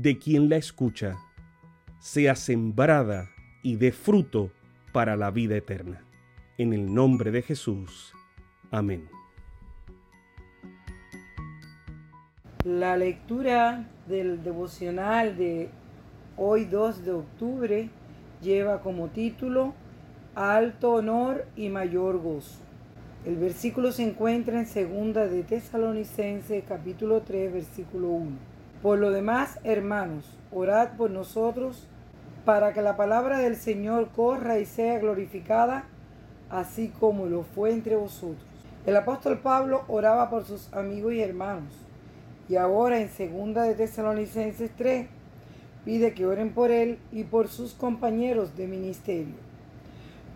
de 0.00 0.16
quien 0.16 0.48
la 0.48 0.54
escucha, 0.54 1.16
sea 1.98 2.36
sembrada 2.36 3.30
y 3.64 3.74
dé 3.74 3.90
fruto 3.90 4.52
para 4.92 5.16
la 5.16 5.32
vida 5.32 5.56
eterna. 5.56 6.04
En 6.56 6.72
el 6.72 6.94
nombre 6.94 7.32
de 7.32 7.42
Jesús. 7.42 8.12
Amén. 8.70 9.08
La 12.64 12.96
lectura 12.96 13.88
del 14.06 14.44
devocional 14.44 15.36
de 15.36 15.68
hoy 16.36 16.64
2 16.66 17.04
de 17.04 17.10
octubre 17.10 17.90
lleva 18.40 18.80
como 18.80 19.08
título 19.08 19.74
Alto 20.36 20.92
honor 20.92 21.44
y 21.56 21.70
mayor 21.70 22.22
gozo. 22.22 22.60
El 23.26 23.36
versículo 23.36 23.90
se 23.90 24.04
encuentra 24.04 24.60
en 24.60 24.66
segunda 24.66 25.26
de 25.26 25.42
Tesalonicenses 25.42 26.62
capítulo 26.68 27.22
3 27.22 27.52
versículo 27.52 28.10
1. 28.10 28.57
Por 28.82 28.98
lo 28.98 29.10
demás, 29.10 29.58
hermanos, 29.64 30.24
orad 30.52 30.96
por 30.96 31.10
nosotros 31.10 31.86
para 32.44 32.72
que 32.72 32.80
la 32.80 32.96
palabra 32.96 33.38
del 33.38 33.56
Señor 33.56 34.10
corra 34.14 34.58
y 34.58 34.66
sea 34.66 34.98
glorificada, 34.98 35.84
así 36.48 36.92
como 37.00 37.26
lo 37.26 37.42
fue 37.42 37.72
entre 37.72 37.96
vosotros. 37.96 38.46
El 38.86 38.96
apóstol 38.96 39.38
Pablo 39.38 39.82
oraba 39.88 40.30
por 40.30 40.44
sus 40.44 40.72
amigos 40.72 41.12
y 41.12 41.20
hermanos, 41.20 41.72
y 42.48 42.56
ahora 42.56 43.00
en 43.00 43.08
segunda 43.08 43.64
de 43.64 43.74
Tesalonicenses 43.74 44.70
3 44.76 45.08
pide 45.84 46.14
que 46.14 46.26
oren 46.26 46.54
por 46.54 46.70
él 46.70 46.98
y 47.12 47.24
por 47.24 47.48
sus 47.48 47.74
compañeros 47.74 48.56
de 48.56 48.66
ministerio. 48.68 49.34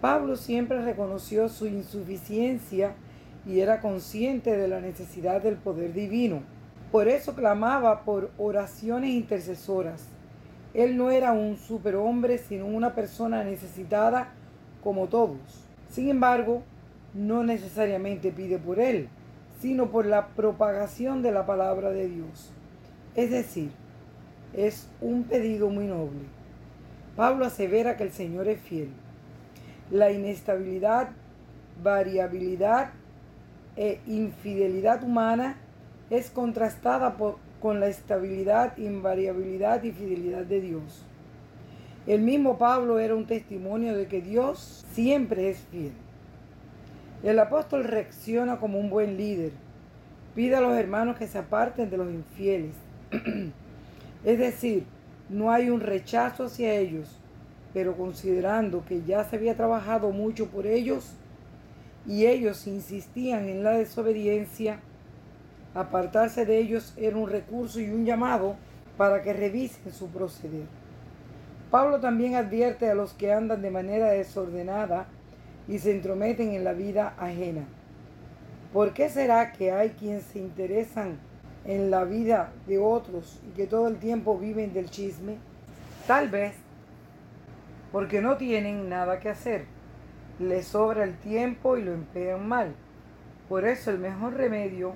Pablo 0.00 0.36
siempre 0.36 0.80
reconoció 0.80 1.48
su 1.48 1.66
insuficiencia 1.66 2.94
y 3.44 3.60
era 3.60 3.80
consciente 3.80 4.56
de 4.56 4.68
la 4.68 4.80
necesidad 4.80 5.42
del 5.42 5.56
poder 5.56 5.92
divino. 5.92 6.42
Por 6.90 7.08
eso 7.08 7.34
clamaba 7.34 8.02
por 8.04 8.30
oraciones 8.38 9.10
intercesoras. 9.10 10.08
Él 10.72 10.96
no 10.96 11.10
era 11.10 11.32
un 11.32 11.56
superhombre, 11.56 12.38
sino 12.38 12.66
una 12.66 12.94
persona 12.94 13.44
necesitada 13.44 14.28
como 14.82 15.08
todos. 15.08 15.38
Sin 15.90 16.08
embargo, 16.08 16.62
no 17.14 17.42
necesariamente 17.42 18.32
pide 18.32 18.58
por 18.58 18.78
él, 18.78 19.08
sino 19.60 19.90
por 19.90 20.06
la 20.06 20.28
propagación 20.28 21.22
de 21.22 21.32
la 21.32 21.46
palabra 21.46 21.90
de 21.90 22.08
Dios. 22.08 22.52
Es 23.14 23.30
decir, 23.30 23.70
es 24.54 24.88
un 25.00 25.24
pedido 25.24 25.68
muy 25.68 25.86
noble. 25.86 26.20
Pablo 27.16 27.44
asevera 27.44 27.96
que 27.96 28.04
el 28.04 28.12
Señor 28.12 28.48
es 28.48 28.60
fiel. 28.60 28.90
La 29.90 30.10
inestabilidad, 30.10 31.08
variabilidad 31.82 32.90
e 33.76 34.00
infidelidad 34.06 35.02
humana 35.02 35.56
es 36.10 36.30
contrastada 36.30 37.16
con 37.60 37.80
la 37.80 37.88
estabilidad, 37.88 38.76
invariabilidad 38.78 39.82
y 39.82 39.92
fidelidad 39.92 40.44
de 40.44 40.60
Dios. 40.60 41.04
El 42.06 42.22
mismo 42.22 42.56
Pablo 42.56 42.98
era 42.98 43.14
un 43.14 43.26
testimonio 43.26 43.94
de 43.94 44.06
que 44.06 44.22
Dios 44.22 44.86
siempre 44.92 45.50
es 45.50 45.58
fiel. 45.70 45.92
El 47.22 47.38
apóstol 47.38 47.84
reacciona 47.84 48.58
como 48.58 48.78
un 48.78 48.88
buen 48.88 49.16
líder. 49.16 49.52
Pide 50.34 50.56
a 50.56 50.60
los 50.60 50.74
hermanos 50.76 51.18
que 51.18 51.26
se 51.26 51.38
aparten 51.38 51.90
de 51.90 51.96
los 51.96 52.10
infieles. 52.10 52.74
Es 54.24 54.38
decir, 54.38 54.84
no 55.28 55.52
hay 55.52 55.70
un 55.70 55.80
rechazo 55.80 56.44
hacia 56.44 56.74
ellos, 56.74 57.20
pero 57.72 57.96
considerando 57.96 58.84
que 58.84 59.02
ya 59.02 59.24
se 59.24 59.36
había 59.36 59.56
trabajado 59.56 60.10
mucho 60.10 60.46
por 60.46 60.66
ellos 60.66 61.12
y 62.06 62.26
ellos 62.26 62.66
insistían 62.66 63.48
en 63.48 63.62
la 63.62 63.72
desobediencia, 63.72 64.80
apartarse 65.80 66.46
de 66.46 66.58
ellos 66.58 66.94
era 66.96 67.16
un 67.16 67.28
recurso 67.28 67.80
y 67.80 67.90
un 67.90 68.04
llamado 68.04 68.56
para 68.96 69.22
que 69.22 69.32
revisen 69.32 69.92
su 69.92 70.08
proceder. 70.08 70.66
Pablo 71.70 72.00
también 72.00 72.34
advierte 72.34 72.90
a 72.90 72.94
los 72.94 73.12
que 73.12 73.32
andan 73.32 73.62
de 73.62 73.70
manera 73.70 74.08
desordenada 74.08 75.06
y 75.68 75.78
se 75.78 75.90
entrometen 75.90 76.52
en 76.52 76.64
la 76.64 76.72
vida 76.72 77.14
ajena. 77.18 77.64
¿Por 78.72 78.92
qué 78.92 79.08
será 79.08 79.52
que 79.52 79.72
hay 79.72 79.90
quienes 79.90 80.24
se 80.24 80.38
interesan 80.38 81.18
en 81.64 81.90
la 81.90 82.04
vida 82.04 82.52
de 82.66 82.78
otros 82.78 83.40
y 83.46 83.54
que 83.54 83.66
todo 83.66 83.88
el 83.88 83.98
tiempo 83.98 84.38
viven 84.38 84.72
del 84.72 84.90
chisme? 84.90 85.36
Tal 86.06 86.28
vez 86.30 86.54
porque 87.92 88.20
no 88.20 88.36
tienen 88.36 88.88
nada 88.88 89.20
que 89.20 89.28
hacer. 89.28 89.66
Les 90.38 90.66
sobra 90.66 91.04
el 91.04 91.16
tiempo 91.18 91.76
y 91.76 91.82
lo 91.82 91.92
emplean 91.92 92.46
mal. 92.46 92.74
Por 93.48 93.66
eso 93.66 93.90
el 93.90 93.98
mejor 93.98 94.34
remedio 94.34 94.94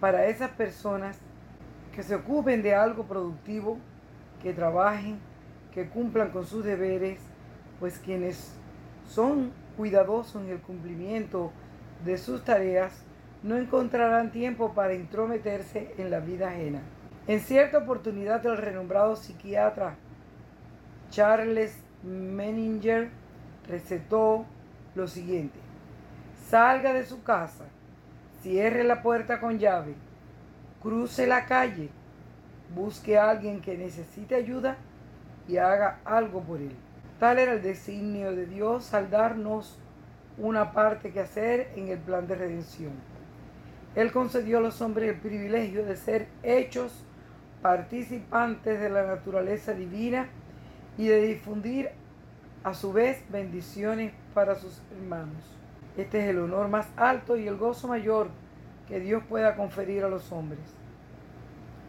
para 0.00 0.26
esas 0.26 0.50
personas 0.50 1.18
que 1.94 2.02
se 2.02 2.14
ocupen 2.14 2.62
de 2.62 2.74
algo 2.74 3.04
productivo, 3.04 3.78
que 4.42 4.52
trabajen, 4.52 5.18
que 5.72 5.88
cumplan 5.88 6.30
con 6.30 6.46
sus 6.46 6.64
deberes, 6.64 7.18
pues 7.80 7.98
quienes 7.98 8.52
son 9.08 9.52
cuidadosos 9.76 10.42
en 10.42 10.50
el 10.50 10.60
cumplimiento 10.60 11.52
de 12.04 12.18
sus 12.18 12.44
tareas 12.44 12.92
no 13.42 13.56
encontrarán 13.56 14.32
tiempo 14.32 14.72
para 14.74 14.94
intrometerse 14.94 15.94
en 15.98 16.10
la 16.10 16.20
vida 16.20 16.48
ajena. 16.48 16.80
En 17.26 17.40
cierta 17.40 17.78
oportunidad 17.78 18.44
el 18.46 18.56
renombrado 18.56 19.16
psiquiatra 19.16 19.96
Charles 21.10 21.78
Menninger 22.02 23.08
recetó 23.68 24.44
lo 24.94 25.06
siguiente. 25.06 25.58
Salga 26.48 26.92
de 26.92 27.04
su 27.04 27.22
casa, 27.22 27.64
cierre 28.46 28.84
la 28.84 29.02
puerta 29.02 29.40
con 29.40 29.58
llave, 29.58 29.94
cruce 30.80 31.26
la 31.26 31.46
calle, 31.46 31.88
busque 32.76 33.18
a 33.18 33.28
alguien 33.28 33.60
que 33.60 33.76
necesite 33.76 34.36
ayuda 34.36 34.76
y 35.48 35.56
haga 35.56 35.98
algo 36.04 36.42
por 36.42 36.60
él. 36.60 36.70
Tal 37.18 37.40
era 37.40 37.54
el 37.54 37.62
designio 37.62 38.36
de 38.36 38.46
Dios 38.46 38.94
al 38.94 39.10
darnos 39.10 39.80
una 40.38 40.70
parte 40.70 41.10
que 41.10 41.18
hacer 41.18 41.72
en 41.74 41.88
el 41.88 41.98
plan 41.98 42.28
de 42.28 42.36
redención. 42.36 42.92
Él 43.96 44.12
concedió 44.12 44.58
a 44.58 44.60
los 44.60 44.80
hombres 44.80 45.08
el 45.08 45.20
privilegio 45.20 45.84
de 45.84 45.96
ser 45.96 46.28
hechos 46.44 46.92
participantes 47.62 48.78
de 48.78 48.90
la 48.90 49.08
naturaleza 49.08 49.72
divina 49.72 50.28
y 50.96 51.08
de 51.08 51.20
difundir 51.20 51.90
a 52.62 52.74
su 52.74 52.92
vez 52.92 53.24
bendiciones 53.28 54.12
para 54.34 54.54
sus 54.54 54.80
hermanos. 54.96 55.56
Este 55.96 56.22
es 56.22 56.28
el 56.30 56.38
honor 56.38 56.68
más 56.68 56.88
alto 56.96 57.36
y 57.36 57.46
el 57.46 57.56
gozo 57.56 57.88
mayor 57.88 58.28
que 58.86 59.00
Dios 59.00 59.22
pueda 59.28 59.56
conferir 59.56 60.04
a 60.04 60.08
los 60.08 60.30
hombres. 60.30 60.60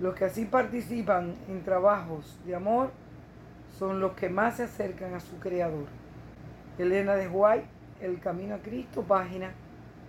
Los 0.00 0.14
que 0.14 0.26
así 0.26 0.44
participan 0.44 1.34
en 1.48 1.62
trabajos 1.62 2.38
de 2.46 2.54
amor 2.54 2.90
son 3.78 4.00
los 4.00 4.12
que 4.12 4.28
más 4.28 4.56
se 4.56 4.64
acercan 4.64 5.14
a 5.14 5.20
su 5.20 5.38
Creador. 5.38 5.86
Elena 6.78 7.14
de 7.14 7.28
White, 7.28 7.66
El 8.00 8.20
Camino 8.20 8.54
a 8.54 8.58
Cristo, 8.58 9.02
página 9.02 9.52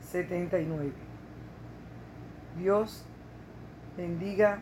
79. 0.01 0.91
Dios 2.57 3.05
bendiga 3.95 4.61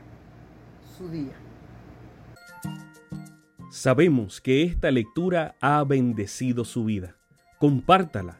su 0.97 1.09
día. 1.09 1.33
Sabemos 3.71 4.39
que 4.39 4.63
esta 4.63 4.91
lectura 4.91 5.55
ha 5.59 5.83
bendecido 5.83 6.63
su 6.63 6.85
vida. 6.85 7.15
Compártala, 7.59 8.39